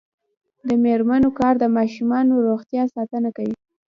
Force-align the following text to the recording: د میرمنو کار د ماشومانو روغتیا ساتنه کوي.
د 0.67 0.69
میرمنو 0.83 1.29
کار 1.39 1.53
د 1.59 1.65
ماشومانو 1.77 2.43
روغتیا 2.47 2.83
ساتنه 2.95 3.29
کوي. 3.37 3.55